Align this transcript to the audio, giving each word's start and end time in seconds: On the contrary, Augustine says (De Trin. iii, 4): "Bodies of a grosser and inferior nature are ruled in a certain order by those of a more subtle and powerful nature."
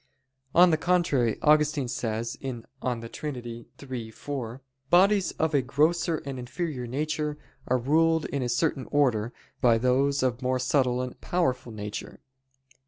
On 0.55 0.71
the 0.71 0.77
contrary, 0.81 1.37
Augustine 1.43 1.87
says 1.87 2.35
(De 2.41 3.09
Trin. 3.09 3.65
iii, 3.91 4.09
4): 4.11 4.61
"Bodies 4.89 5.31
of 5.33 5.53
a 5.53 5.61
grosser 5.61 6.17
and 6.25 6.39
inferior 6.39 6.87
nature 6.87 7.37
are 7.67 7.77
ruled 7.77 8.25
in 8.25 8.41
a 8.41 8.49
certain 8.49 8.87
order 8.89 9.31
by 9.61 9.77
those 9.77 10.23
of 10.23 10.39
a 10.39 10.43
more 10.43 10.57
subtle 10.57 11.03
and 11.03 11.21
powerful 11.21 11.71
nature." 11.71 12.19